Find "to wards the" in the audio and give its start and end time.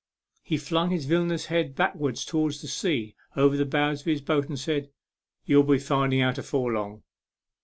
2.25-2.67